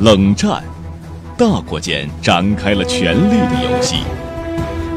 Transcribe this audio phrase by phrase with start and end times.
[0.00, 0.60] 冷战，
[1.38, 3.98] 大国间展开了权力的游戏。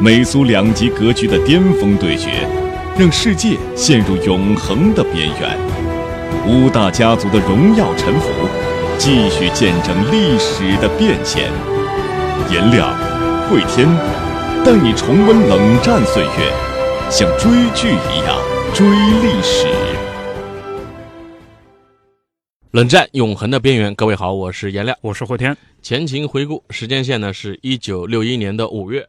[0.02, 2.48] 美苏两极格局的巅峰对决，
[2.98, 5.58] 让世界陷入永恒的边缘。
[6.48, 8.28] 五大家族的荣耀沉浮，
[8.98, 11.44] 继续见证历史的变迁。
[12.52, 12.90] 颜亮、
[13.48, 13.88] 慧天，
[14.66, 16.52] 带你重温冷战岁月，
[17.10, 18.40] 像追剧一样
[18.74, 19.68] 追历史。
[22.78, 25.58] 冷战永恒的边缘，各位好，我是颜亮，我是霍天。
[25.82, 29.04] 前情回顾，时间线呢是一九六一年的五月，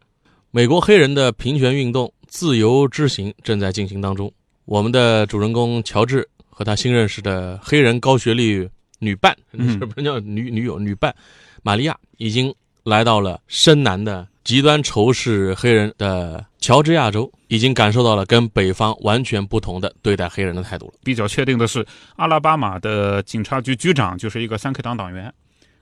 [0.50, 4.32] 美国黑人的平权运动“自由之行”正在进行当中。
[4.64, 8.66] 我们的主人公乔治和他新认识的黑人高学历
[9.00, 11.14] 女伴，嗯不是叫女女友女伴，
[11.62, 12.50] 玛利亚已经
[12.84, 20.94] 来到了深南的极端仇视黑人的乔治亚州，已经感受到了跟北方完全不同的对待黑人的态度了。
[21.04, 25.32] 比较确定的是，阿拉巴马的警察局局长就是一个三 K 党党员。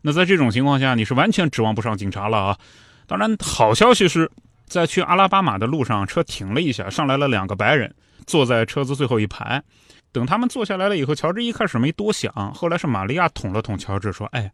[0.03, 2.59] 那在这种情况下，你是完全指望不上警察了啊！
[3.07, 4.31] 当然，好消息是
[4.67, 7.93] 在去阿拉巴马的路上，车停了一下，上来了两个白人，
[8.27, 9.61] 坐在车子最后一排。
[10.13, 14.51] 等他们坐下来了以后，乔治一开始没多想，后来是玛利亚捅了捅乔治，说：“哎，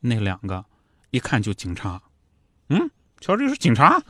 [0.00, 0.64] 那两个
[1.10, 2.00] 一看就警察。”
[2.70, 4.00] 嗯，乔治是警察，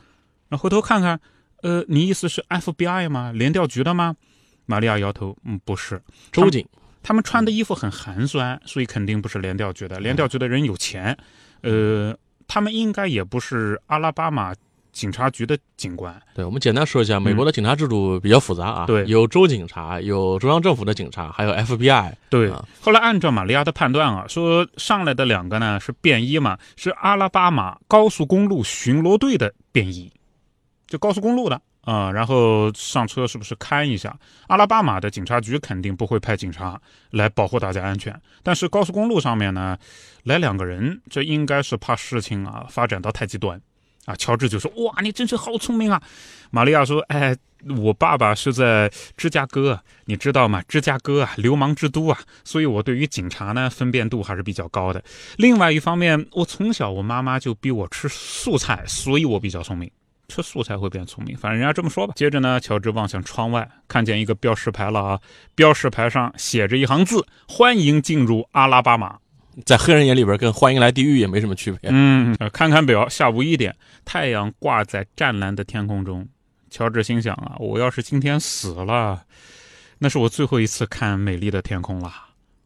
[0.49, 1.19] 那回头看看，
[1.63, 3.31] 呃，你意思是 FBI 吗？
[3.33, 4.15] 联调局的吗？
[4.65, 6.65] 玛利亚摇头，嗯，不是，州警
[7.01, 9.99] 他们穿的衣服很寒酸，所以肯定不是联调局的。
[9.99, 11.17] 联调局的人有钱，
[11.61, 12.15] 呃，
[12.47, 14.53] 他们应该也不是阿拉巴马
[14.93, 16.17] 警察局的警官。
[16.33, 22.13] 对，我们简单说一下，美国的警察制度比较复杂啊，嗯对有州警察，有中央政府的警察，还有 FBI。
[22.29, 30.09] 对啊，后来按照玛利亚的判断啊，说上来的两个呢是便衣嘛，是阿拉巴马高速公路巡逻队的便衣，
[30.93, 34.15] 就高速公路的啊、然后上车是不是看一下？
[34.47, 39.75] 阿拉巴马的警察局肯定不会派警察来保护大家安全，但是高速公路上面呢，
[40.25, 43.59] 来两个人，这应该是怕事情啊发展到太极端。
[44.05, 45.99] 啊，乔治就说：“哇，你真是好聪明啊！”
[46.51, 47.35] 玛利亚说：“哎，
[47.77, 50.61] 我爸爸是在芝加哥，你知道吗？
[50.67, 55.03] 芝加哥啊，流氓之都啊，所以我对于警察呢分辨度还是比较高的。
[55.37, 59.89] 另外一方面，我从小我妈妈就逼我吃素菜，所以我比较聪明。
[60.27, 62.13] 吃素才会变聪明，反正人家这么说吧。
[62.15, 65.19] 接着呢，乔治望向窗外，看见一个标识牌了啊，
[65.55, 69.17] 标识牌上写着一行字：“欢迎进入阿拉巴马。”
[69.65, 71.91] 在黑人眼里边，跟欢迎来地狱也没什么区别。
[71.93, 76.27] 嗯，呃看看表，下午一点，太阳挂在湛蓝的天空中。
[76.71, 79.21] 乔治心想啊，我要是今天死了，
[79.99, 82.11] 那是我最后一次看美丽的天空了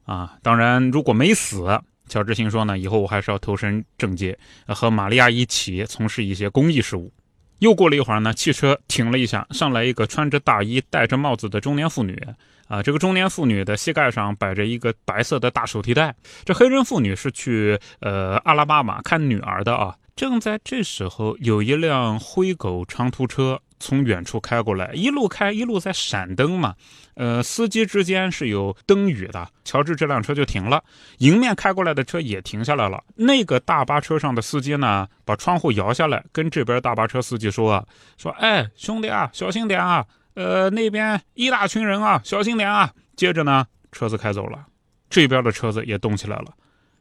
[0.06, 0.38] 啊！
[0.42, 7.12] 当然，如果没死，乔治心说呢，以后我还是要投身政界，呃和玛利亚一起从事一些公益事务。
[7.60, 12.22] 又过了一会儿呢，汽车停了一下，上来一个穿着大衣、戴着帽子的中年妇女。
[12.68, 16.14] 啊，这个中年妇女的膝盖上摆着一个白色的大手提袋。
[16.44, 19.96] 这黑人妇女是去呃阿拉巴马看女儿的啊。
[20.18, 26.76] 正在这时候，有一辆灰狗长途车从远处开过来，一路开一路在闪灯嘛。
[27.16, 29.50] 呃，司机之间是有灯语的。
[29.64, 30.84] 乔治这辆车就停了，
[31.18, 33.04] 迎面开过来的车也停下来了。
[33.16, 37.86] 那个大巴车上的司机呢，把窗户摇下来，跟这边大巴车司机说啊，
[38.18, 40.06] 说哎兄弟啊，小心点啊。
[40.36, 42.94] 呃，那边一大群人啊，小心点啊！
[43.16, 44.68] 接着呢，车子开走了，
[45.10, 46.54] 这边的车子也动起来了。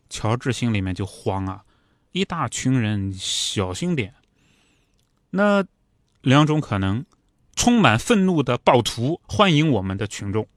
[0.09, 1.61] 乔治心里面就慌啊，
[2.13, 4.15] 一大群人，小心点。
[5.29, 5.63] 那
[6.27, 7.05] 两种可能，
[7.55, 10.49] 充满愤怒的暴徒欢迎我们的群众，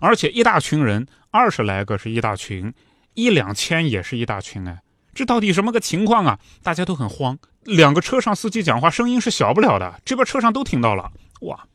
[0.00, 2.72] 而且一大群人，二十来个是一大群，
[3.12, 4.80] 一两千也是一大群哎，
[5.12, 6.38] 这到底什么个情况啊？
[6.62, 7.38] 大家都很慌。
[7.64, 11.12] 两个车上司机讲话声音是小不了的，这边车上都听到了，
[11.42, 11.66] 哇！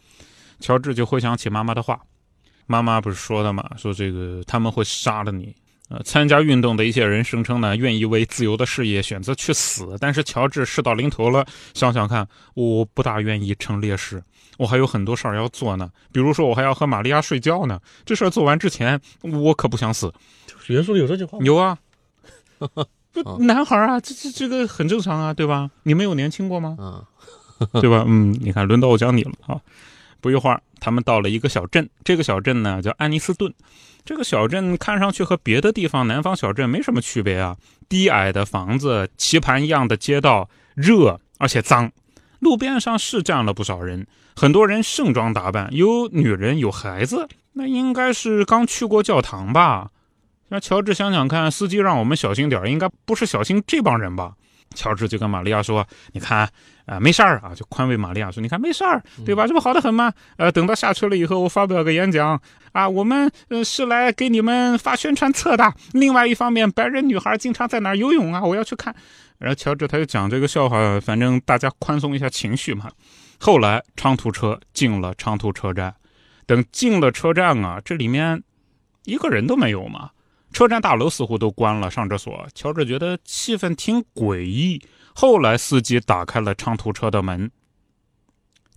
[0.60, 2.02] 乔治就回想起妈妈的话，
[2.66, 3.70] 妈妈不是说的吗？
[3.78, 5.56] 说这个他们会杀了你。
[5.90, 9.96] 呃，参加运动的一些人声称呢，愿意为自由的事业选择去死。
[10.00, 14.24] 但是乔治事到临头了，想想看，我不大愿意成烈士，
[14.58, 15.92] 我还有很多事儿要做呢。
[16.12, 17.80] 比如说，我还要和玛利亚睡觉呢。
[18.06, 20.12] 这事儿做完之前，我可不想死。
[20.68, 21.46] 原书里有这句话吗？
[21.46, 21.78] 有啊，
[23.12, 25.70] 不，男孩啊，这这这个很正常啊，对吧？
[25.84, 26.78] 你们有年轻过吗？
[26.80, 27.06] 嗯，
[27.82, 28.06] 对吧？
[28.08, 29.60] 嗯，你看，轮到我讲你了啊。
[30.22, 33.54] 不一会儿，他们到了一个小镇，这个小镇呢叫安尼斯顿。
[34.06, 37.56] 这个小镇看上去和别的地方南方小镇没什么区别啊，
[37.88, 41.92] 低矮的房子，棋盘一样的街道，热而且脏。
[42.40, 44.06] 路边上是站了不少人，
[44.36, 49.92] 很多人盛装打扮，有女人，有孩子，那应该是刚去过教堂吧？
[50.50, 54.34] 那乔治想想看，司机让我们小心点，应该不是小心这帮人吧？
[54.74, 56.50] 乔治就跟玛利亚说：“你看，
[56.86, 59.48] 啊，没事儿啊，就宽慰玛利亚说：你看没事儿，对吧？
[59.48, 60.12] 这不好的很吗？
[60.38, 62.40] 呃，等到下车了以后，我发表个演讲
[62.72, 65.74] 啊，我们呃是来给你们发宣传册的。
[65.94, 68.94] 另外一方面，白人女孩经常在哪儿游泳啊，我要去看。
[69.40, 72.90] 然后乔治他就讲这个笑话，反正大家宽松一下情绪嘛。
[73.40, 75.94] 后来长途车进了长途车站，
[76.46, 78.42] 等进了车站啊，这里面
[79.04, 80.10] 一个人都没有嘛。”
[80.54, 82.48] 车站大楼似乎都关了，上着锁。
[82.54, 84.82] 乔治觉得气氛挺诡异。
[85.16, 87.52] 后来司机打开了长途车的门，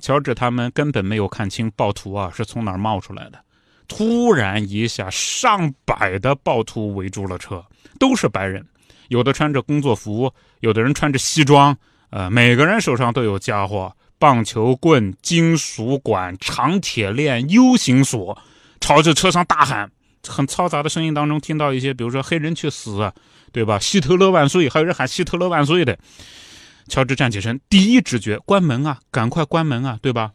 [0.01, 3.39] 乔治他们根本没有看清暴徒啊是从哪儿冒出来的。
[3.89, 7.65] 突然一下，上百的暴徒围住了车，
[7.99, 8.67] 都是白人，
[9.09, 11.77] 有的穿着工作服，有的人穿着西装，
[12.11, 18.37] 呃，每个人手上都有家伙：棒球棍、金属管、长铁链、U 型锁，
[18.81, 19.91] 朝着车上大喊。
[20.29, 23.13] 很嘈杂的声音当中，听到一些，比如说“黑人去死”，
[23.53, 25.99] 对吧？“希特勒万岁”，还有人喊“希特勒万岁”的。
[26.89, 30.33] 乔治站起身，第一直觉关门啊，赶快关门啊，对吧？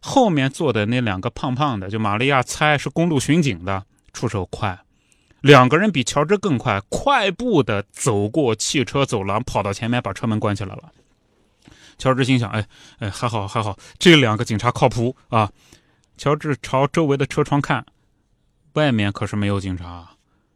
[0.00, 3.84] 后面坐的那两个胖胖的，就玛利亚猜是公路巡警的，
[4.14, 4.78] 出手快，
[5.42, 10.84] 两个人比乔治更快，快步的走过汽车走廊，跑到前面把车门关起来了。
[11.98, 12.66] 乔治心想：哎
[13.00, 15.50] 哎，还好还好，这两个警察靠谱啊！
[16.16, 17.84] 乔治朝周围的车窗看。
[18.74, 20.10] 外面可是没有警察，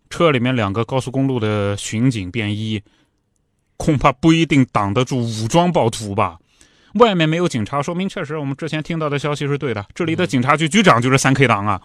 [0.08, 2.82] 车里面两个高速公路的巡警便衣，
[3.76, 6.38] 恐怕不一定挡得住武装暴徒吧。
[6.94, 9.84] 外面没有警察，说明确实我们之前听到的消息是对的。
[9.94, 11.82] 这里的警察局局长就是三 K 党啊。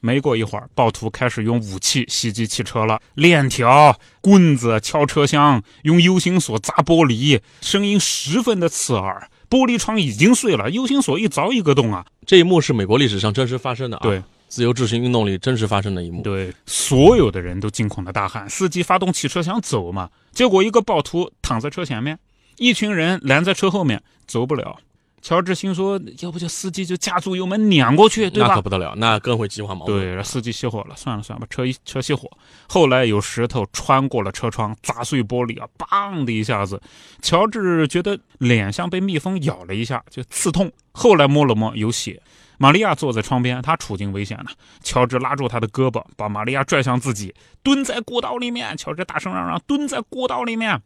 [0.00, 9.28] 没过一会儿，暴徒开始用武器袭击汽车了，链条、棍子敲车厢，用 U 型锁砸玻璃，声音十分的刺耳。
[9.50, 12.06] 玻璃窗已经碎了，U 型锁一凿一个洞啊。
[12.24, 14.00] 这一幕是美国历史上真实发生的啊。
[14.02, 14.22] 对。
[14.48, 22.18] 自由之行运动里真实发生的一幕，对，所有的人都惊恐的大喊：“司机发动汽车想走嘛？”结果一个暴徒躺在车前面，
[22.56, 24.80] 一群人拦在车后面，走不了。
[25.20, 30.00] 乔治心说：“要不就司机就加速油门碾过去，对吧？”那可不得了，那更会激化矛盾。
[30.00, 32.30] 对，司机熄火了，算了算了，把车一车熄火。
[32.68, 36.80] 后来有石头穿过了车窗，砸碎玻璃啊，砰的一下子，
[37.20, 40.70] 乔治觉得脸像被蜜蜂咬了一下，就刺痛。
[40.92, 42.22] 后来摸了摸，有血。
[42.60, 44.46] 玛利亚坐在窗边，她处境危险了。
[44.82, 47.32] 乔治拉住她的胳膊，把玛利亚拽向自己，
[47.62, 48.76] 蹲在过道里面。
[48.76, 50.82] 乔治大声嚷嚷：“蹲在过道里面！”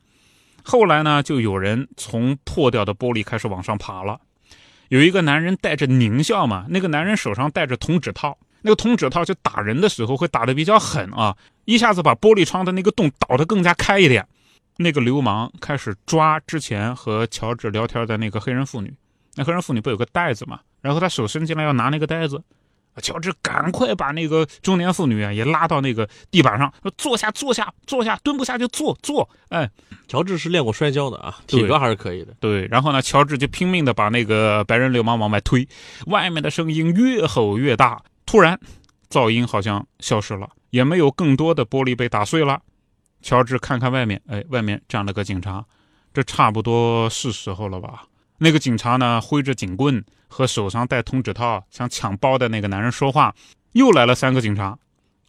[0.64, 4.20] 后来呢，就有人从破掉的玻璃开始往上爬了。
[4.88, 14.26] 有一个男人带着狞笑嘛，那个男人手上戴着铜指套，那个铜指套就打人的时候会打得比较狠啊，一下子把玻璃窗的那个洞倒得更加开一点。
[14.76, 18.93] 那个流氓开始抓之前和乔治聊天的那个黑人妇女，
[19.35, 20.61] 那黑人妇女不有个袋子嘛？
[20.81, 22.43] 然后他手伸进来要拿那个袋子，
[23.00, 29.28] 乔治赶快把那个中年妇女啊也拉到那个地板上，说坐下坐下坐下，蹲不下就坐坐。
[29.48, 29.70] 哎，
[30.08, 32.34] 乔治是练过摔跤的啊，体格还是可以的。
[32.40, 35.66] 对，然后呢，乔治就拼命的把那个白人流氓往外推，
[36.06, 38.02] 外面的声音越吼越大。
[38.26, 38.58] 突然，
[39.10, 42.60] 噪音好像消失了，也没有更多的玻璃被打碎了。
[43.22, 45.64] 乔治看看外面，哎，外面站了个警察，
[46.12, 48.04] 这差不多是时候了吧？
[48.38, 53.34] 那个警察呢，挥着警棍，和手上戴铜指套想抢包的那个男人说话。
[53.73, 54.76] 又来了三个警察，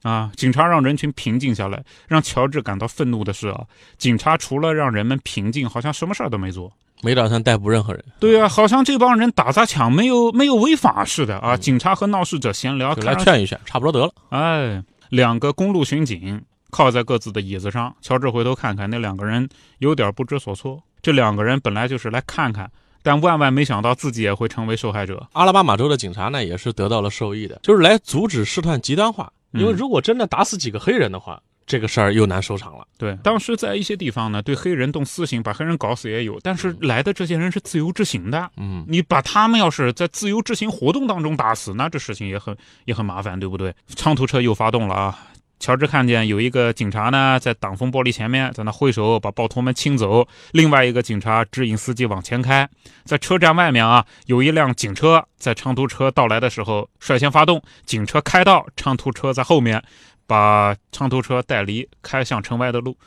[0.01, 0.29] 啊！
[0.35, 1.81] 警察让人群平静下来。
[2.09, 3.63] 让乔治感到愤怒的是啊，
[3.97, 6.69] 警察除了让人们平静，好像什么事儿都没做，
[7.01, 8.03] 没打算逮捕任何人。
[8.19, 11.55] 对啊，好像这帮人打砸抢没有没有违法似的啊！
[11.55, 14.13] 警察和闹事者闲聊，来劝一劝，差不多得了。
[14.27, 17.95] 哎，两个公路巡警靠在各自的椅子上。
[18.01, 19.47] 乔治回头看看那两个人，
[19.79, 20.83] 有点不知所措。
[21.01, 22.69] 这两个人本来就是来看看。
[23.03, 25.27] 但万万没想到自己也会成为受害者。
[25.33, 29.31] 阿拉巴马州的警察呢，也是得到了受益的，就是来阻止试探极端化。
[29.51, 32.85] 因为如果真的打死几个黑人的话，这个事儿又难收场了。
[32.97, 36.39] 对，当时在一些地方呢，对黑人动私刑，把黑人搞死也有。
[36.41, 43.73] 但是来的这些人是自由之行的，嗯，你把他们要是在自由之行活动当中打死，那这事情也很也很麻烦，对不对？
[43.95, 45.19] 长途车又发动了啊！
[45.63, 50.27] 乔治看见有一个警察呢，在挡风玻璃前面，在那挥手把暴徒们清走。
[50.51, 52.67] 另外一个警察指引司机往前开。
[53.05, 59.81] 在车站外面啊，有一辆警车在长途车到来的时候率先发动，警车开道，长途车在后面，
[60.27, 62.97] 把长途车带离，开向城外的路。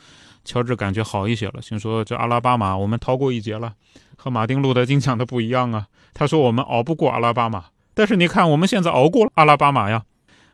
[0.43, 3.73] 乔治感觉好一些了，心说这阿拉巴马我们逃过一劫了，
[4.15, 5.85] 和马丁路德金讲的不一样啊。
[6.11, 10.01] 他说我们熬不过阿拉巴马，但是你看我们现在熬过了阿拉巴马呀。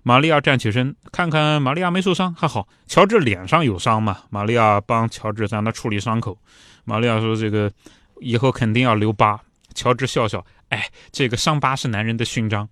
[0.05, 2.67] 玛利亚站起身，看看玛利亚没受伤，还好。
[2.88, 4.17] 乔治脸上有伤嘛？
[4.29, 6.38] 玛利亚帮乔治在那处理伤口。
[6.83, 7.72] 玛利亚说：“这个
[8.19, 9.39] 以后肯定要留疤。”
[9.74, 12.67] 乔治笑笑：“哎，这个伤疤是男人的勋章。”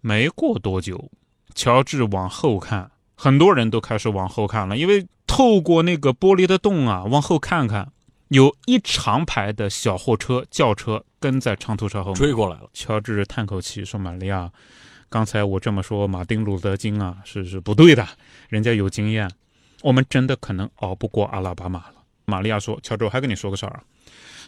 [0.00, 1.08] 没过多久，
[1.54, 7.90] 乔治往后看，很多人都开始往后看了，因为透过那个玻璃的洞啊，往后看看，
[8.28, 12.68] 有一长排的小货车、轿车跟在长途车后面追过来了。
[12.74, 14.50] 乔治叹口气说：“玛利亚，
[15.08, 18.06] 刚才我这么说，马丁·路德·金啊，是是不对的，
[18.50, 19.30] 人家有经验，
[19.80, 21.94] 我们真的可能熬不过阿拉巴马了。”
[22.26, 23.80] 玛利亚说：“乔治，我还跟你说个事儿啊，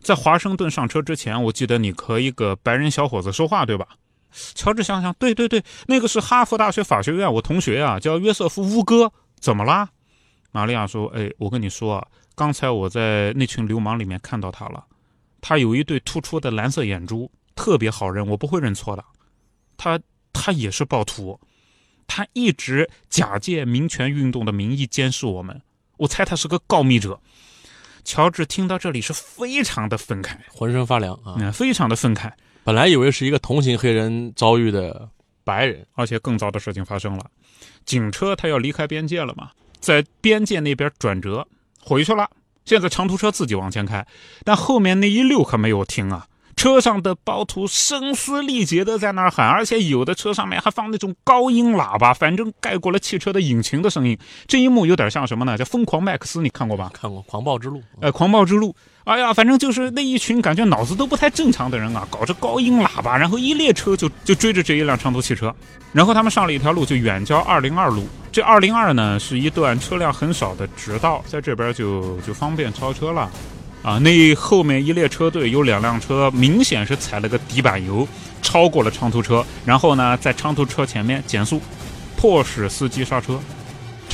[0.02, 3.88] 在华盛顿上车之前，我记得你和一个白人小伙子说话，对吧？”
[4.54, 9.10] 乔治想想，对对对，那个是哈佛大学法学院我同学啊，叫约瑟夫·乌戈。
[9.40, 9.90] 怎么啦？
[10.54, 12.06] 玛利亚说：“哎，我跟你说啊，
[12.36, 14.84] 刚才我在那群流氓里面看到他了，
[15.40, 19.04] 他有一对突出的蓝色眼珠，特别好认，我不会认错的。
[19.76, 19.98] 他
[20.32, 21.40] 他也是暴徒，
[22.06, 25.60] 他一直假借民权运动的名义监视我们，
[25.96, 27.20] 我猜他是个告密者。”
[28.04, 31.34] 乔治听到这里是非常的愤慨，浑身发凉啊！
[31.38, 32.30] 嗯，非常的愤慨。
[32.62, 35.08] 本来以为是一个同情黑人遭遇的
[35.42, 37.28] 白人，而且更糟的事情发生了，
[37.84, 39.50] 警车他要离开边界了嘛，
[39.84, 41.46] 在边界那边转折
[41.80, 42.28] 回去了。
[42.64, 44.06] 现在长途车自己往前开，
[44.42, 46.26] 但后面那一溜可没有停啊。
[46.56, 54.16] 车上的暴徒声嘶力竭的在那儿喊，而且有的车上面还放那种高音喇叭，反正盖过了汽车的引擎的声音。
[54.46, 55.58] 这一幕有点像什么呢？
[55.58, 56.90] 叫《疯狂麦克斯》，你看过吧？
[56.94, 57.80] 看过《狂暴之路》。
[58.00, 58.70] 呃，《狂暴之路》。
[59.04, 65.54] 哎呀，反正就是那一群感觉脑子都不太正常的人啊，搞着高音喇叭，然后一列车就就追着这一辆长途汽车，
[65.92, 68.08] 然后他们上了一条路，就远郊二零二路。
[68.32, 73.30] 这二零二呢，是一段车辆很少的直道，在这边就就方便超车了。
[73.82, 78.08] 啊，那后面一列车队有两辆车，明显是踩了个底板油，
[78.40, 81.60] 超过了长途车，然后呢，在长途车前面减速，
[82.16, 83.38] 迫使司机刹车。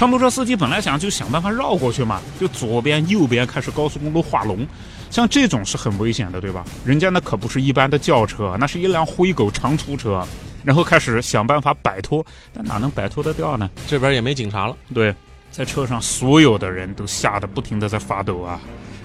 [0.00, 4.66] 长途车司机本来想就想办法绕过去嘛，就左边右边开始高速公路画龙，
[5.10, 6.64] 像这种是很危险的，对吧？
[6.86, 10.26] 人家那可不是一般的轿车，那是一辆灰狗长途车，
[10.64, 13.68] 然后开始想办法摆脱，但哪能摆脱得掉呢？
[13.86, 15.14] 这边也没警察了，对，
[15.50, 18.58] 在车上所有的人都吓得不停的在发抖啊。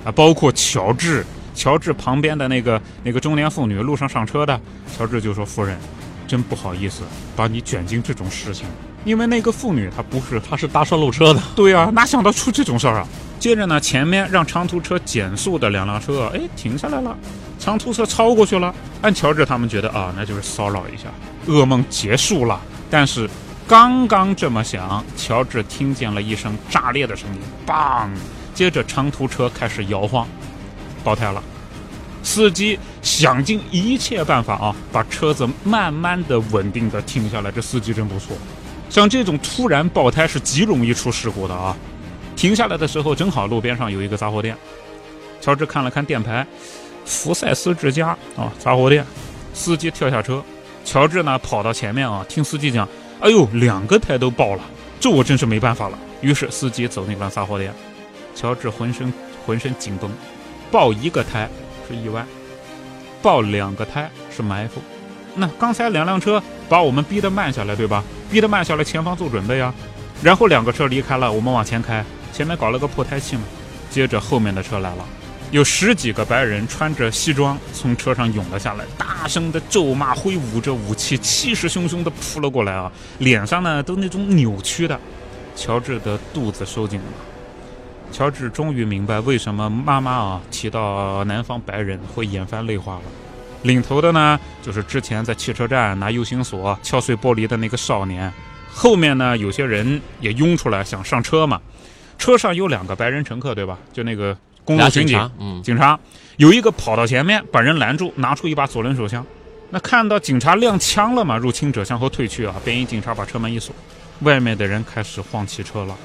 [0.05, 4.57] 啊，包括乔治，乔治旁边的那个那个中年妇女，路上上车的，
[4.97, 5.77] 乔治就说：“夫人，
[6.25, 7.03] 真不好意思
[7.35, 8.65] 把你卷进这种事情，
[9.05, 11.41] 因为那个妇女她不是，她是搭顺路车的。
[11.55, 13.07] 对啊，哪想到出这种事儿啊？
[13.39, 17.15] 接着呢，前面让长途车减速的两辆车，哎，停下来了，
[17.59, 18.73] 长途车超过去了。
[19.01, 21.03] 按乔治他们觉得啊，那就是骚扰一下，
[21.47, 22.59] 噩梦结束了。
[22.89, 23.29] 但是
[23.67, 28.09] 刚刚这么想，乔治听见了一声炸裂的声音，砰！
[28.55, 30.27] 接着长途车开始摇晃，
[31.03, 31.43] 爆胎了。
[32.23, 37.51] 司机想尽一切办法啊，把车子慢慢的、稳定的停下来。
[37.51, 38.35] 这司机真不错。
[38.89, 41.75] 像这种突然爆胎是极容易出事故的啊。
[42.35, 44.55] 停下来的时候，正好路边上有一个杂货店。
[45.39, 46.45] 乔治看了看店牌，
[47.05, 49.05] 福赛斯之家啊，杂货店。
[49.53, 50.43] 司机跳下车，
[50.83, 52.87] 乔治呢跑到前面啊，听司机讲
[53.21, 54.61] ：“哎呦，两个胎都爆了，
[54.99, 57.73] 这我真是没办法了。”于是司机走那辆杂货店。
[58.35, 59.13] 乔治浑身
[59.45, 60.11] 浑身紧绷，
[60.69, 61.49] 爆一个胎
[61.87, 62.25] 是意外，
[63.21, 64.81] 爆两个胎是埋伏。
[65.35, 68.03] 那刚才两辆车把我们逼得慢下来，对吧？
[68.29, 69.73] 逼得慢下来，前方做准备啊。
[70.23, 72.03] 然后两个车离开了，我们往前开，
[72.33, 73.43] 前面搞了个破胎器嘛。
[73.89, 75.05] 接着后面的车来了，
[75.51, 82.91] 有十几个白人穿着西装从车上涌了下来，大声的咒骂，挥舞着武器，气势汹汹的扑了过来啊！
[83.19, 84.99] 脸上呢都那种扭曲的。
[85.55, 87.05] 乔治的肚子收紧了。
[88.11, 93.01] 乔治终于明白为什么妈妈啊提到南方白人会眼泛泪花了。
[93.65, 98.31] 领头的呢，就是之前在汽车站拿 U 型锁敲碎玻璃的那个少年。
[98.71, 101.59] 后面呢，有些人也拥出来想上车嘛。
[102.17, 103.77] 车上有两个白人乘客，对吧？
[103.91, 105.99] 就那个公路巡警，嗯，警察
[106.37, 109.25] 有一个跑到前面把人拦住，拿出一把左轮手枪。
[109.71, 112.55] 那看到警察亮枪了嘛，入侵者向后退去啊。
[112.63, 113.75] 便衣警察把车门一锁，
[114.21, 115.97] 外面的人开始晃汽车了。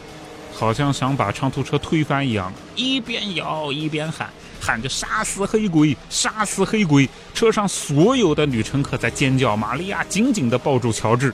[0.52, 4.28] 好像想把长途车推翻一样，一边摇一边喊，
[4.60, 7.08] 喊着“杀死黑鬼，杀死黑鬼”。
[7.34, 11.32] 车上所有的女乘客在尖叫，玛利亚紧紧地抱住乔治。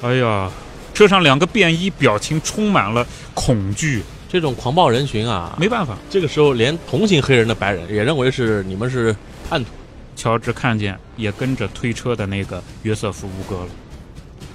[0.00, 0.50] 哎呀，
[0.94, 4.02] 车上两个便衣表情充满了恐惧。
[4.28, 9.14] 这种狂暴人群啊，没办法，这个时候连同情黑人的白人也认为是你们是
[9.50, 9.70] 叛徒。
[10.14, 13.70] 乔治看见也跟着推车的那个约瑟夫·乌哥了，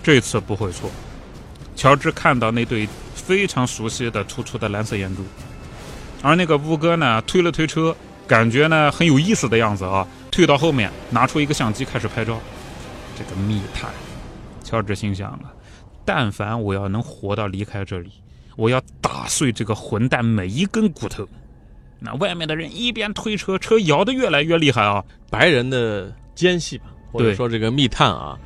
[0.01, 0.89] 这次不会错。
[1.75, 2.87] 乔治看到那对。
[3.27, 5.21] 非常熟悉的突出的蓝色眼珠，
[6.21, 7.95] 而那个乌哥呢，推了推车，
[8.27, 12.39] 感觉呢很有意思的样子啊，退到后面，拿出一个相机开始拍照。
[13.17, 13.89] 这个密探，
[14.63, 15.51] 乔治心想啊，
[16.05, 18.11] 但凡我要能活到离开这里，
[18.55, 21.27] 我要打碎这个混蛋每一根骨头。
[21.99, 28.37] 那外面的人一边推车，车摇得越来越厉害啊，白人的奸细吧，或者说这个密探啊。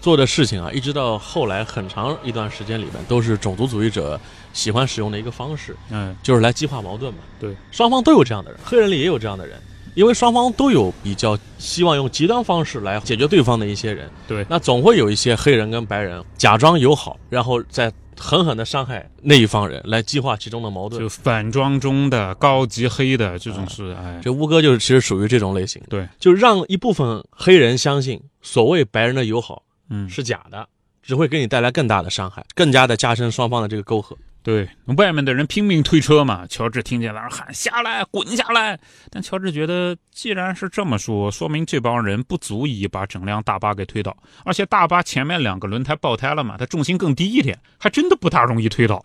[0.00, 4.20] 做的事情啊，一直到后来很长一段时间里面，都是种族主义者
[4.56, 7.20] 喜欢使用的一个方式，嗯，就是来激化矛盾嘛。
[7.38, 9.60] 对，双方都有这样的人，黑人里也有这样的人，
[9.94, 14.10] 因为双方都有比较希望用极端方式来解决对方的一些人。
[14.26, 21.06] 对那总会有一些黑人跟白人假装友好，然后再狠狠的伤害那一方人，来激化其中的矛盾就。
[21.06, 30.66] 反装中的高级黑的这种是，哎，这乌哥就是其实属于这种类型，对，就让一部分黑人相信所谓白人的友好嗯，是假的，
[31.02, 34.16] 只会给你带来更大的伤害，更加的加深双方的这个沟壑。
[34.46, 38.78] 对，外面的人拼命推车嘛，乔治听见了喊下来，滚下来。
[39.10, 49.04] 但乔治觉得，既然是这么说，说明这帮人不足以把整辆大巴给推倒，而且大巴前面两个轮胎爆胎了嘛，它重心更低一点，还真的不大容易推倒。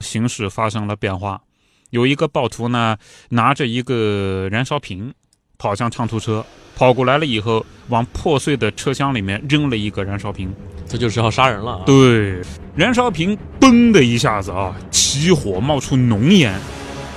[0.00, 1.38] 形势发生了变化，
[1.90, 2.96] 有一个暴徒呢，
[3.28, 5.12] 拿着一个燃烧瓶，
[5.58, 6.42] 跑向长途车，
[6.74, 10.50] 跑过来了以后，往破碎的车厢里面扔了一个燃烧瓶。
[10.88, 11.80] 这就是要杀人了啊！
[11.84, 12.40] 对，
[12.74, 16.54] 燃烧瓶嘣的一下子啊，起火，冒出浓烟，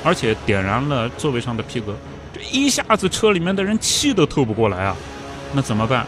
[0.04, 1.96] 而且点燃了座位上的皮革。
[2.34, 4.96] 这一下子，车里面的人气都透不过来啊！
[5.54, 6.06] 那怎么办？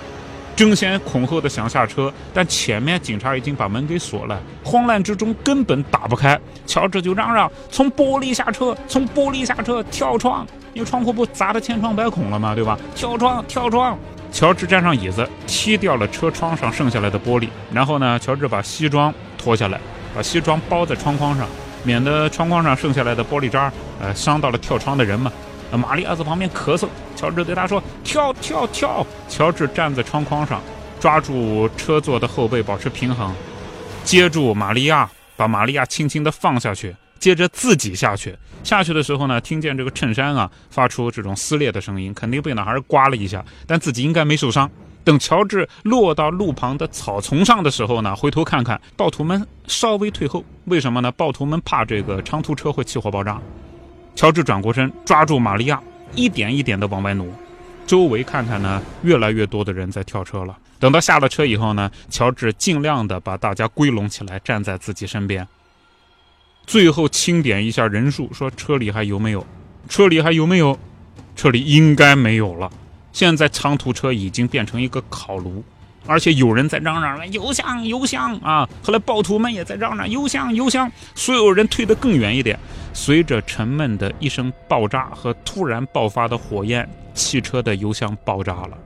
[0.55, 6.39] 争先恐后的想下车，但前面警察已经把门给锁了，慌乱之中根本打不开。
[6.67, 10.45] 乔治就嚷嚷：“从玻璃下车，从玻璃下车，跳窗！
[10.73, 12.77] 因为窗户不砸得千疮百孔了嘛，对吧？
[12.93, 13.97] 跳窗，跳窗！”
[14.33, 19.79] 乔治站上椅子，踢掉了车窗上剩下来的玻璃，然后呢，乔治把西装脱下来，
[20.15, 21.47] 把西装包在窗框上，
[21.83, 23.71] 免得窗框上剩下来的玻璃渣，
[24.01, 25.31] 呃，伤到了跳窗的人嘛。
[25.71, 30.61] 玛利亚在旁边咳嗽，乔治对他说：“跳跳跳！”乔治站在窗框上，
[30.99, 33.33] 抓住车座的后背，保持平衡，
[34.03, 38.37] 接住玛利亚，把玛利亚轻轻地放下去，接着自己下去。
[38.65, 44.69] 下去的时候呢，听见这个衬衫啊发出这种撕裂的声音，肯定被哪儿刮了一下，但自己应该没受伤。
[45.05, 51.09] 等乔治落到路旁的草丛上的时候呢，回头看看，暴徒们稍微退后，为什么呢？
[51.13, 53.39] 暴徒们怕这个长途车会起火爆炸。
[54.15, 55.81] 乔治转过身，抓住玛利亚，
[56.15, 57.25] 一点一点的往外挪。
[57.87, 60.57] 周围看看呢，越来越多的人在跳车了。
[60.77, 65.47] 等到下了车以后呢，乔治尽量的把大家归拢起来，站在自己身边。
[66.65, 69.45] 最后清点一下人数，说车里还有没有？
[69.89, 70.77] 车里还有没有？
[71.35, 72.71] 车里应该没有了。
[73.11, 75.63] 现在长途车已经变成一个烤炉，
[76.07, 78.67] 而且有人在嚷嚷了油箱油箱啊！
[78.81, 82.57] 后来暴徒们也在嚷嚷油箱油箱，所有人退得更远一点。
[82.93, 88.77] 随着沉闷的一声爆炸和突然爆发的火焰，汽车的油箱爆炸了。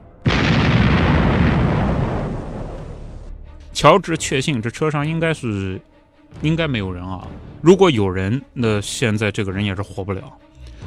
[3.72, 5.80] 乔治确信这车上应该是，
[6.42, 7.28] 应该没有人啊。
[7.62, 10.22] 如果有人，那现在这个人也是活不了。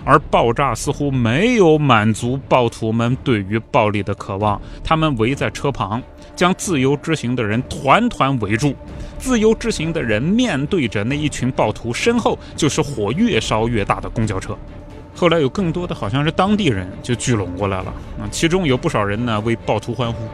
[0.02, 6.02] 而爆炸似乎没有满足暴徒们对于暴力的渴望，他们围在车旁，
[6.34, 8.74] 将自由之行的人团团围住。
[9.18, 14.56] 自由之行的人面对着那一群暴徒，身后就是火越烧越大的公交车。
[15.14, 20.24] 后来有更多的好像是当地人就聚拢过来了，啊，其中有不少人呢为暴徒欢呼，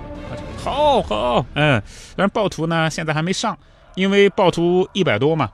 [0.63, 1.83] 好好，嗯，
[2.15, 3.59] 但是暴徒呢现在还没上，
[3.97, 5.51] 因为暴徒一百多嘛。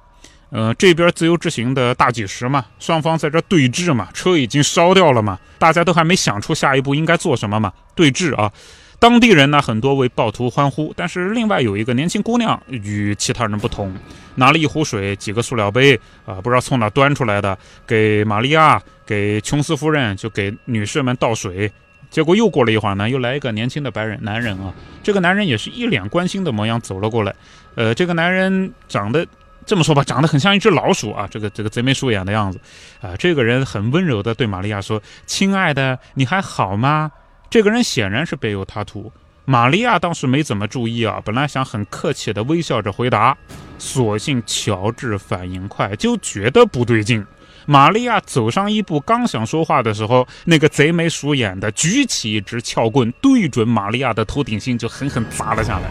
[0.51, 8.53] 呃，这边自由之行的大几十嘛，双方在这对峙嘛，车已经烧掉了嘛，大家都还没想出下一步应该做什么嘛，对峙啊。
[8.99, 13.97] 当地人呢很多为暴徒欢呼，但是另外有一个年轻姑娘与其他人不同，
[14.35, 21.73] 拿了一壶水，几个塑料杯啊、不知道从哪端出来的，给玛利亚、给琼斯夫人就给女士们倒水。
[22.11, 27.35] 结果又过了一会儿呢，又来一个年轻的白人男人啊，这个男人也是一脸关心的模样走了过来。
[27.75, 29.27] 呃，这个男人长得。
[29.65, 32.61] 这么说吧，长得很像一只老鼠啊，这个这个贼眉鼠眼的样子，
[33.01, 37.13] 啊，这个人很温柔的对玛利亚说：“亲爱的，你还好吗？”
[37.49, 39.13] 这个人显然是别有他图。
[39.45, 43.39] 玛利亚当时没怎么注意啊，本来想很客气的微笑着回答，
[43.79, 47.25] 所幸乔治反应快，就觉得不对劲。
[47.67, 55.91] 玛利亚走上一步，刚想说话的时候，那个贼眉鼠眼的举起一支撬棍，对准玛利亚的头顶心就狠狠砸了下来。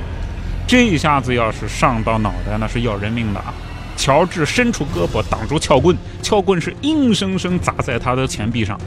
[0.67, 3.53] 这一下子要是上到脑袋，那是要人命的啊！
[3.97, 8.79] 乔治伸出胳膊挡住撬棍，撬棍是硬生生砸在他的前臂上。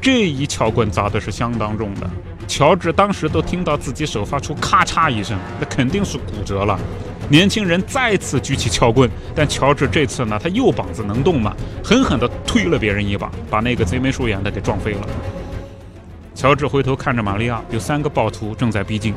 [0.00, 2.08] 这一撬棍砸的是相当重的，
[2.46, 6.78] 乔治当时都听到自己手发出咔嚓一声，那肯定是骨折了。
[7.28, 15.00] 年轻人再次举起撬棍，但乔治这次呢，他右膀子能动嘛，狠狠地推了别人一把，把那个贼眉鼠眼的给撞飞了。
[16.34, 19.14] 乔治回头看着玛利亚，有三个暴徒正在逼近。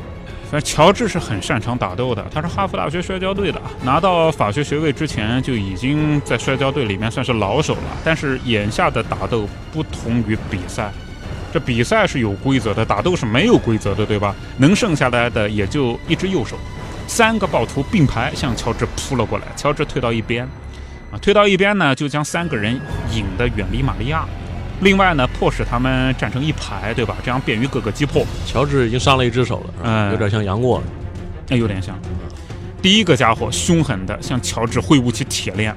[0.50, 7.82] 反正乔治是很擅长打斗的，他是哈佛大学摔跤队的，拿到法学学位之前就已经在摔跤队里面算是老手了。
[8.02, 10.90] 但是眼下的打斗不同于比赛，
[11.52, 14.34] 这比赛是有规则的，打斗是没有规则的，对吧？
[14.58, 16.56] 能剩下来的也就一只右手。
[17.06, 20.46] 三个暴徒并排向乔治扑了过来，乔治退到一边，
[21.10, 22.78] 啊，退到一边呢，就将三个人
[23.12, 24.26] 引得远离玛利亚。
[24.80, 27.16] 另外呢，迫使他们站成一排，对吧？
[27.24, 28.24] 这样便于各个击破。
[28.46, 30.84] 乔治已经伤了一只手了，嗯，有点像杨过了，
[31.48, 31.98] 那有点像。
[32.80, 35.74] 第一个家伙凶狠地向乔治挥舞起铁链，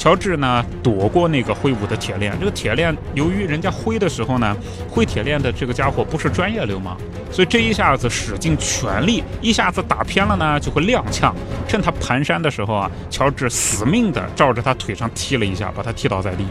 [0.00, 2.34] 乔治呢躲过那个挥舞的铁链。
[2.40, 4.56] 这个铁链由于人家挥的时候呢，
[4.88, 6.96] 挥铁链的这个家伙不是专业流氓，
[7.30, 11.30] 所以这一下子使尽全力，一下子打偏了呢就会踉跄。
[11.68, 16.46] 趁他蹒跚的时候啊，乔治死命地照着他腿上踢了一下，把他踢倒在地。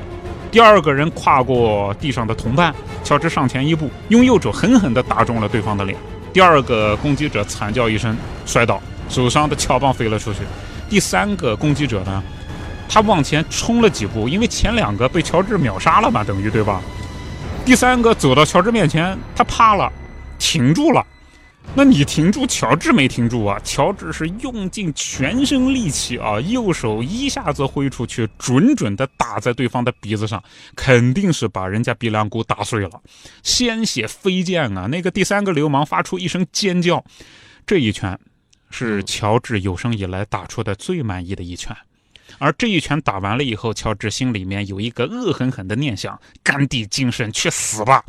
[0.51, 2.71] 第二个人跨过地上的同伴，
[3.03, 5.97] 乔治上前一步，用右手狠狠地打中了对方的脸。
[6.31, 10.41] 第二个攻击者惨叫一声，摔倒，手上的撬棒飞了出去。
[10.87, 12.23] 第三个攻击者呢，
[12.89, 16.81] 他往前冲了几步，因为前两个被乔治秒杀了嘛，等于对吧？
[17.63, 19.93] 第三个走到乔治面前，他趴了，
[20.39, 21.05] 停住了。
[21.75, 23.61] 那你停住，乔治没停住啊！
[23.63, 30.43] 乔治是用尽全身力气啊，右手一下子挥出去，准准的打在对方的鼻子上，
[30.75, 32.99] 肯定是把人家鼻梁骨打碎了，
[33.43, 34.87] 鲜血飞溅啊！
[34.87, 37.03] 那个第三个流氓发出一声尖叫，
[37.67, 38.19] 这一拳
[38.71, 41.77] 是乔治有生以来打出的最满意的一拳。
[42.37, 48.03] 而这一拳打完了以后，乔治心里面有一个恶狠狠的念想：甘地精神，去死吧！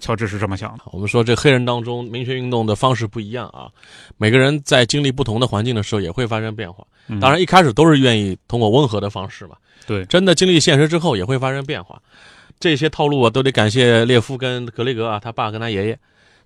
[0.00, 0.84] 乔治是这么想的。
[0.86, 3.68] 我们说这黑人当中民权运动的方式不一样啊，
[4.16, 6.84] 每个人在经历不同的环境的时候也会发生变化。
[7.20, 9.56] 当然一开始都是愿意通过温和的方式嘛。
[9.86, 12.00] 对，真的经历现实之后也会发生变化。
[12.58, 15.98] 这些套路啊，都得感谢列夫跟格雷格啊，他爸跟他爷爷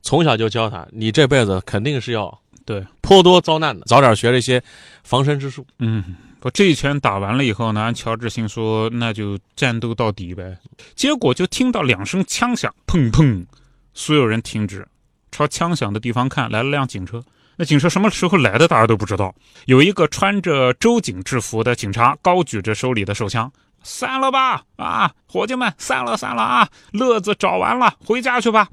[0.02, 4.62] 从小就教他，你这辈子肯定是要对颇多遭难的，早点学这些
[5.02, 5.66] 防身之术。
[5.78, 6.04] 嗯。
[6.40, 10.59] 不，这一拳打完了以后呢，乔治心说那就战斗到底呗。
[10.94, 13.44] 结果就听到两声枪响，砰砰，
[13.92, 14.88] 所有人停止，
[15.31, 17.22] 朝枪响的地方看，来了辆警车。
[17.57, 19.35] 那警车什么时候来的，大家都不知道。
[19.66, 28.70] 有一个穿着州警制服的警察，高举着手里的手枪，散了吧，啊，伙计们，散了散了啊，乐子找完了，回家去吧。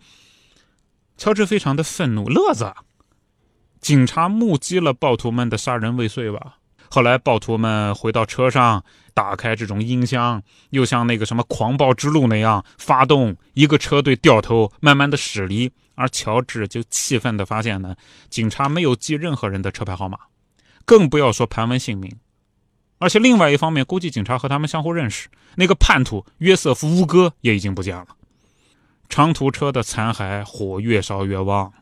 [1.18, 2.74] 乔治非常的愤怒，乐子，
[3.82, 6.57] 警察目击了暴徒们的杀人未遂吧？
[6.90, 15.72] 后来，暴徒们回到车上，打开这种音箱，又像那个什么狂暴之路那样发动一个车队掉头，慢慢的驶离。
[15.96, 17.96] 而乔治就气愤的发现呢，
[18.30, 20.18] 警察没有记任何人的车牌号码，
[20.86, 22.16] 更不要说盘问姓名。
[23.00, 25.28] 而且另外一方面，估计警察和他们相互认识。
[25.56, 28.08] 那个叛徒约瑟夫·乌戈也已经不见了。
[29.10, 31.74] 长途车的残骸，火越烧越旺，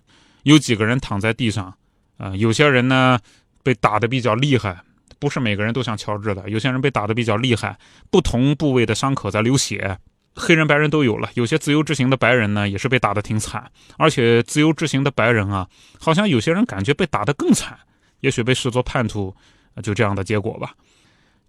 [0.44, 1.74] 有几个人躺在地上，
[2.18, 3.20] 啊，有些人呢
[3.64, 4.82] 被打得比较厉害。
[5.20, 7.78] 不是每个人都像乔治的，有些人被打得比较厉害，
[8.10, 9.98] 不同部位的伤口在流血，
[10.36, 11.30] 黑人白人都有了。
[11.36, 15.68] 有些自由之行的白人呢，也是被打得挺惨，而且自由之行的白人啊，
[16.00, 17.78] 好像有些人感觉被打得更惨，
[18.20, 19.36] 也许被视作叛徒，
[19.82, 20.74] 就这样的结果吧。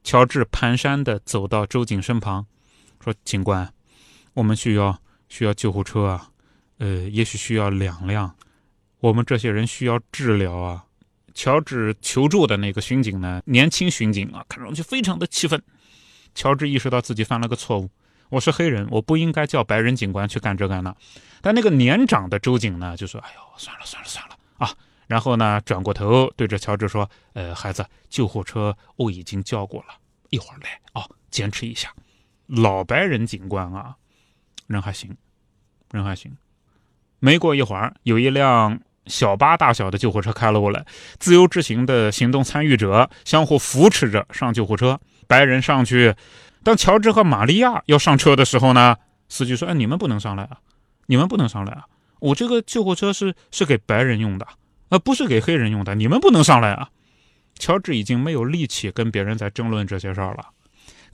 [0.05, 2.47] 乔治蹒跚地走到周警身旁，
[3.03, 3.69] 说：“警官，
[4.35, 4.97] 我们需要
[5.29, 6.29] 需要救护车啊，
[6.79, 8.33] 呃，也许需要两辆，
[9.01, 10.85] 我们这些人需要治疗啊。”
[11.37, 13.43] 乔治求助的那个巡警呢？
[13.45, 15.63] 年轻巡警啊，看上去非常的气愤。
[16.35, 17.91] 乔治意识到自己犯了个错误，
[18.31, 20.97] 我是黑人，我不应该叫白人警官去干这干那。
[21.43, 24.75] 但那个年长的州警呢，就说：“哎呦，算了算了算了啊！”
[25.07, 29.89] 然后呢，转过头对着乔治说：“呃，孩子，救护车我已经叫过了，
[30.31, 31.93] 一会儿来啊，坚持一下。”
[32.49, 33.95] 老白人警官啊，
[34.69, 35.15] 人还行，
[35.91, 36.35] 人还行。
[37.19, 38.81] 没过一会儿，有一辆。
[39.07, 40.85] 小巴大小的救护车开了过来，
[41.19, 45.01] 自由之行的行动参与者相互扶持着上救护车。
[45.27, 46.15] 白人上去，
[46.63, 48.97] 当乔治和玛利亚要上车的时候呢，
[49.29, 50.59] 司机说：“哎，你们不能上来啊，
[51.07, 51.85] 你们不能上来啊，
[52.21, 54.47] 我这个救护车是是给白人用的，
[54.89, 56.89] 呃，不是给黑人用的，你们不能上来啊。”
[57.59, 60.45] 乔治已经没有力气跟别人在争论这些事儿了。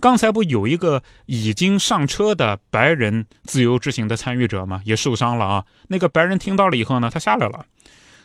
[0.02, 4.82] 刚才不有一个已经上车的白人自由之行的参与者吗？
[4.84, 5.64] 也受伤了啊。
[5.86, 7.64] 那个白人听到了以后呢，他下来了。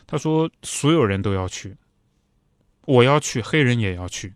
[0.08, 1.76] 他说：“所有人都要去，
[2.84, 4.34] 我要去，黑人也要去，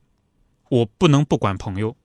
[0.68, 1.96] 我不能不管朋友。”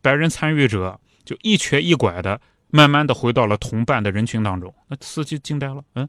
[0.00, 4.72] 白人参与者就一瘸一拐的，慢慢的回到了同伴的人群当中。
[4.86, 6.08] 那司机惊呆了，嗯，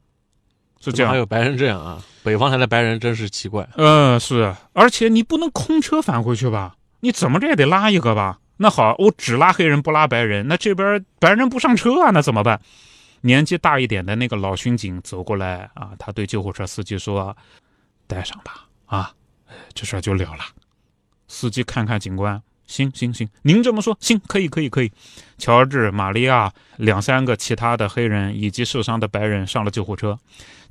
[0.80, 1.12] 是这样。
[1.12, 2.04] 还有白人这样啊？
[2.22, 3.68] 北方来的白人真是奇怪。
[3.76, 6.76] 嗯，是，而且你不能空车返回去吧？
[7.06, 8.40] 你怎么着也得拉一个吧？
[8.58, 12.10] 那好，我只拉黑人不拉白人，那这边白人不上车啊？
[12.10, 12.60] 那怎么办？
[13.22, 17.38] 年纪大一点的那个老巡警走过来啊，他对救护车司机说
[18.08, 19.14] ：“带上吧，啊，
[19.76, 20.44] 这事儿就了了。”
[21.30, 24.92] 司机看看警官，行行行，您这么说，行，可以可以可以。
[25.38, 30.18] 乔治、玛利亚两三个其他的黑人以及受伤的白人上了救护车。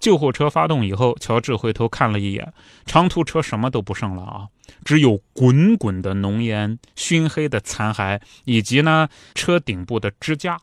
[0.00, 2.52] 救护车发动以后，乔治回头看了一眼，
[2.84, 4.48] 长途车什么都不剩了啊，
[4.84, 10.58] 只有滚滚的浓烟、熏黑的残骸，以及呢车顶部的支架。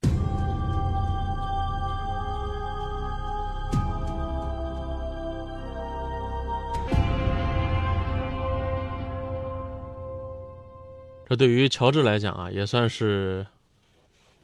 [11.31, 13.47] 这对于乔治来讲啊，也算是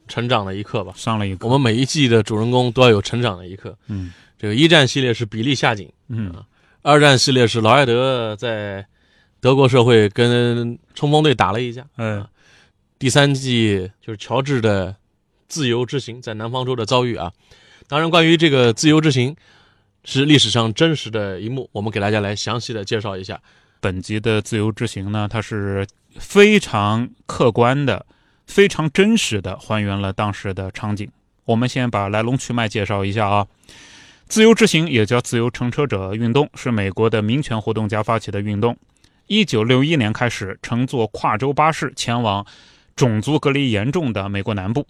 [0.06, 0.94] 成长的一课吧。
[0.96, 3.76] 上了一课，我们每一季的主人公都要有成长的一课。
[3.88, 6.32] 嗯这个一战系列是比利下井，嗯
[6.80, 8.86] 二战系列是劳埃德在
[9.38, 12.26] 德国社会跟冲锋队打了一架，嗯
[12.98, 14.96] 第三季就是乔治的
[15.46, 17.30] 自由之行在南方州的遭遇啊。
[17.86, 19.36] 当然，关于这个自由之行
[20.04, 23.38] 是历史上真实的一幕，我们给大家来详细的介绍一下。
[23.78, 28.06] 本集的自由之行呢，它是非常客观的、
[28.46, 31.10] 非常真实的还原了当时的场景。
[31.44, 33.46] 我们先把来龙去脉介绍一下啊。
[34.28, 38.76] 自由之行也叫自由乘车者运动，是美国的民权活动家发起的运动。
[39.26, 42.44] 一九六一年开始，乘坐跨州巴士前往
[42.94, 44.86] 种族隔离严重的美国南部。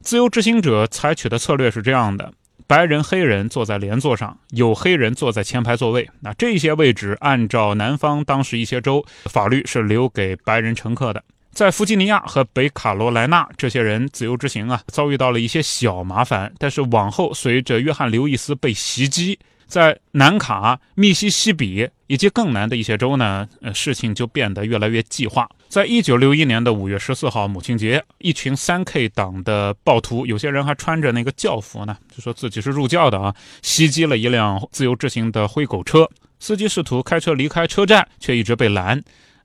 [0.00, 2.32] 自由之行者采取的策略是这样的：
[2.66, 6.08] 白人、黑人坐在连座上，有黑人坐在前排座位。
[6.20, 11.22] 那这些位置按照南方当时一些州法律是留给白人乘客的。
[11.52, 16.50] 在弗吉尼亚和北卡罗来纳，这些人自由之行啊，遭遇到了一些小麻烦。
[16.58, 25.46] 但是往后随着约翰·刘易斯被袭击，在南卡、密西西比以及更南的一些州呢，呃，事情就变得越来越计划。
[25.72, 36.06] 在一九六一年的五月十四号母亲节，一群三 K 党的暴徒，有些人还穿着那个教服呢，就说自己是入教的啊，袭击了一辆自由之行的灰狗车，
[36.38, 39.02] 司机试图开车离开车站，却一直被拦。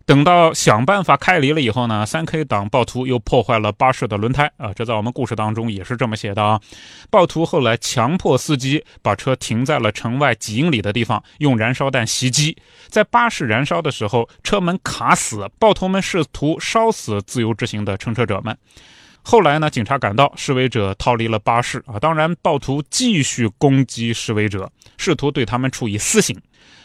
[0.07, 6.61] 等到想办法开离了以后呢，三 K 党暴徒又破坏了巴士的轮胎啊，这在我们故事当中也是这么写的啊。
[7.09, 12.55] 暴徒后来强迫司机把车停在了城外几英里的地方，用燃烧弹袭击。
[12.87, 18.57] 在巴士燃烧的时候，车门卡死，暴徒们试图烧死自由之行的乘车者们。
[19.21, 21.99] 后来呢，警察赶到，示威者逃离了巴士啊。
[21.99, 26.35] 当然，暴徒继续攻击示威者，试图对他们处以私刑。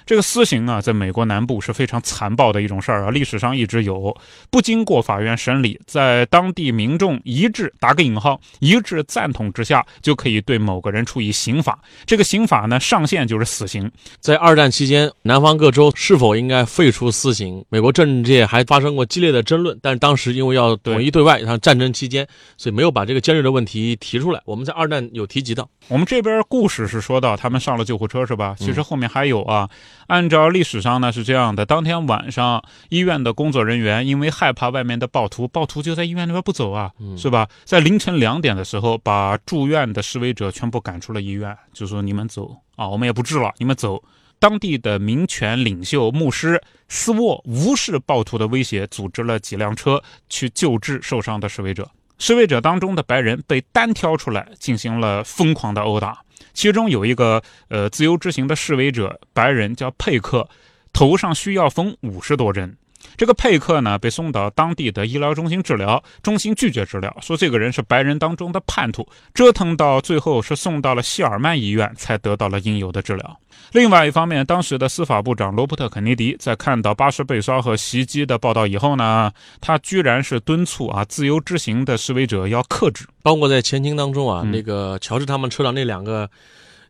[0.05, 4.13] 这个私刑啊，在美国南部是非常残暴的一种事儿啊，历史上一直有，
[4.51, 11.79] 不经过法院审理，在当地民众一致（打个引号）一致赞同之下，就可以对某个人处以刑罚。
[12.05, 13.89] 这个刑罚呢，上限就是死刑。
[14.19, 19.79] 在二战期间，南方各州是否应该废除私刑，美国政界还发生过激烈的争论。
[19.81, 24.41] 但是当时因为要统一对外，像战争期间，所以没有把这个尖锐的问题提出来。
[24.45, 28.55] 我们在二战有提及到，我们这边故事是说到他们上了救护车是吧？
[28.59, 29.69] 其实后面还有啊。
[30.07, 37.49] 按照历史上呢是这样的，当天晚上医院的工作人员因为害怕外面的暴徒，暴徒就在医院那边不走啊，是吧？
[37.65, 44.03] 在凌晨两点的时候，把住院的示威者全部赶出了医院，就说你们走啊，我们也不治了，你们走。
[44.39, 51.89] 当地的民权领袖牧师斯沃无视暴徒的威胁，组织了几辆车去救治受伤的示威者。
[52.23, 56.21] 示威者当中的白人被单挑出来，进行了疯狂的殴打。
[56.55, 60.49] 其中有一个呃自由之行的示威者，白人叫佩克，
[60.93, 62.77] 头上需要缝五十多针。
[63.17, 69.07] 这个佩克呢被送到当地的医疗中心治疗，中心拒绝治疗，说这个人是白人当中的叛徒。
[69.35, 73.39] 折腾到最后是送到了希尔曼医院，才得到了应有的治疗。
[73.73, 83.07] 另外一方面，当时的司法部长罗伯特·肯尼迪在看到巴士被烧和袭击的报道以后呢，他居然是敦促啊自由之行的示威者要克制。
[83.23, 86.29] 包括在前厅当中啊，嗯那个乔治他们车上那两个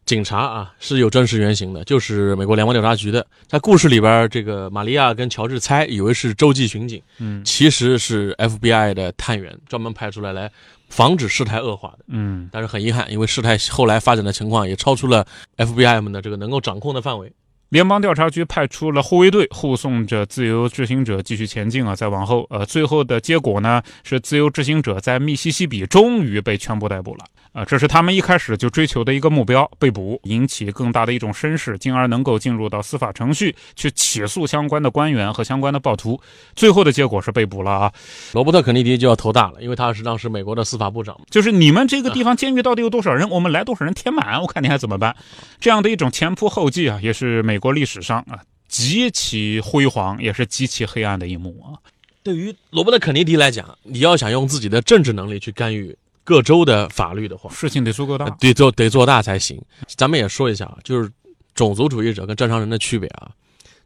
[0.04, 3.24] 警察啊是有真实原型的，就是美国联邦调查局的。
[3.46, 10.50] 在故事里边，这个玛利亚跟乔治猜以为是洲际巡警，嗯其实是 FBI 的探员，专门派出来来
[10.88, 12.04] 防止事态恶化的。
[12.08, 17.32] 嗯，但是很遗憾，因为事态后来发展的情况也超出了 FBI 们的这个能够掌控的范围。
[17.72, 36.20] 联邦调查局派出了护卫队护送着自由执行者继续前进啊，再往后，呃，最后的结果呢是自由执行者在密西西比终于被全部逮捕了啊，这是他们一开始就追求的一个目标，被捕，引起更大的一种声势，进而能够进入到司法程序去起诉相关的官员和相关的暴徒。
[36.54, 37.92] 最后的结果是被捕了啊，
[38.35, 41.18] 罗伯特·肯尼迪就要头大了，因为他是当时美国的司法部长。
[41.30, 45.16] 就是你们这个地方监狱到底有多少人，我们来多少人填满，我看你还怎么办？
[45.58, 51.79] 这样的一种前仆后继啊，也是美国历史上啊极其辉煌，也是极其黑暗的一幕啊。
[52.25, 58.37] 对于罗伯特·肯尼迪来讲，你要想用自己的政治能力去干预各州的法律的话，事情得足够大呃。
[58.40, 59.62] 得做得做大才行。
[59.87, 61.09] 咱们也说一下啊，就是
[61.55, 63.31] 种族主义者跟正常人的区别啊，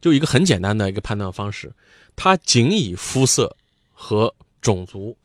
[0.00, 1.70] 就一个很简单的一个判断方式，
[2.14, 3.54] 他仅以肤色
[3.92, 5.16] 和种族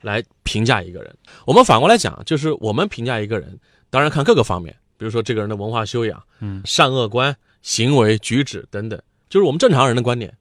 [0.00, 1.16] 来评价一个人。
[1.44, 3.58] 我们反过来讲，就是我们评价一个人，
[3.90, 10.32] 当然看各个方面，比如说这个人的文化修养、嗯善恶观、行为举止等等，就是我们正常人的观点。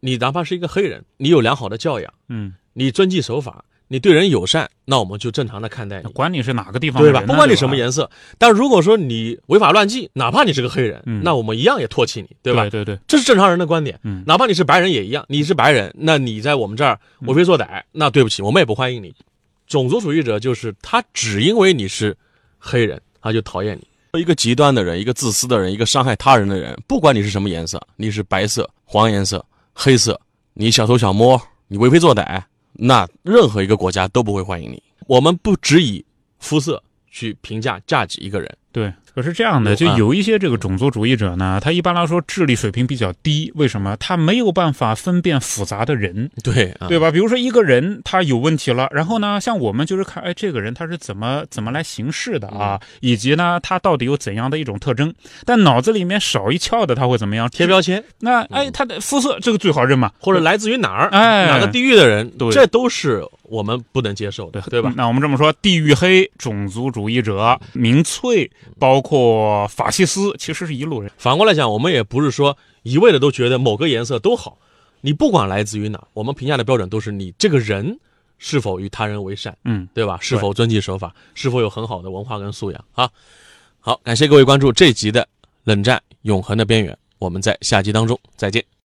[0.00, 6.10] 你哪怕是一个黑人，你有良好的教养，嗯，你遵纪守法，你对人友善，那我们就正常的看待你。
[6.10, 7.24] 管你是哪个地方的对吧？
[7.24, 12.62] 不管你什么颜色，但如果说你违法乱纪，哪怕你是个黑人，嗯那我们一样也唾弃你，对吧？
[12.62, 14.00] 对对对，这是正常人的观点。
[14.02, 19.14] 嗯哪怕你是白人也一样，你是白人，那你在我们这儿为非作歹，那对不起，我们也不欢迎你。
[19.68, 22.16] 种族主义者就是他只因为你是
[22.58, 23.86] 黑人，他就讨厌你。
[24.18, 30.20] 一个极端的人，一个自私的人，一个伤害他人的人，不管你是什么颜色，你是白色、黄颜色、黑色，
[30.52, 32.42] 你小偷小摸，你为非作歹，
[32.74, 34.82] 那任何一个国家都不会欢迎你。
[35.06, 36.04] 我们不只以
[36.38, 38.58] 肤色去评价价值一个人。
[38.70, 43.96] 对，可是这样的，就有一些这个种族主义者呢，他一般来说智力水平比较低，为什么？
[43.98, 47.10] 他没有办法分辨复杂的人，对啊，对吧？
[47.10, 55.12] 比如说一个人他有问题了，然后呢，像我们就是看，哎，这个人他是怎么怎么来行事的啊，嗯以及呢，他到底有怎样的一种特征？
[55.44, 57.48] 但脑子里面少一窍的他会怎么样？
[57.50, 58.02] 贴标签。
[58.20, 63.22] 那哎，他的肤色这个最好认嘛，或者来自于哪儿，哎哪个地域的人，对这都是
[63.52, 64.90] 我们不能接受的，对吧？
[64.96, 71.12] 那我们这么说，地域黑、种族主义者、民粹，包括法西斯，其实是一路人。
[71.18, 74.56] 反过来讲，我们也不是说一味的都觉得某个颜色都好，
[75.02, 77.98] 你不管来自于哪，我们评价的标准都是你这个人
[78.38, 80.16] 是否与他人为善，嗯，对吧？
[80.22, 83.10] 是否遵纪守法，是否有很好的文化跟素养啊？
[83.80, 85.20] 好，感谢各位关注这集的
[85.64, 88.81] 《冷战永恒的边缘》，我们在下集当中再见。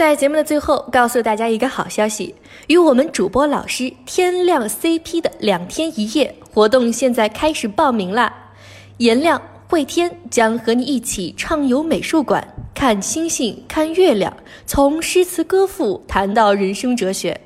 [0.00, 2.34] 在节目的最后，告诉大家一个好消息：
[2.68, 8.34] 与我们主播老师天亮 CP 的两天一夜活动现在开始报名啦！
[8.96, 12.42] 颜亮、慧天将和你一起畅游美术馆，
[12.74, 14.34] 看星星，看月亮，
[14.64, 17.38] 从诗词歌赋谈到人生哲学。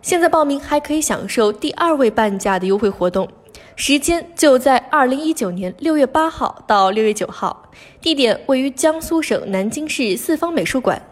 [0.00, 3.28] 现在报名还可以享受第二位半价的优惠活动，
[3.76, 11.02] 时间就在二零一九年六月八号到六月九号，地点位于江苏省南京市四方美术馆。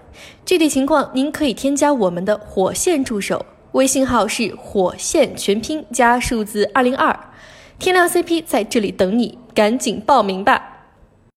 [0.45, 7.19] 具体情况您可以添加我们的火线助手，微信号是火线全拼加数字二零二，
[7.79, 10.78] 天亮 CP 在这里等你，赶紧报名吧。